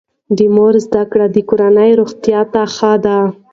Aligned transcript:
د 0.37 0.39
مور 0.55 0.73
زده 0.85 1.03
کړه 1.11 1.25
د 1.31 1.37
کورنۍ 1.49 1.89
روغتیا 1.99 2.39
ته 2.53 2.61
ښه 2.75 2.91
ده. 3.05 3.17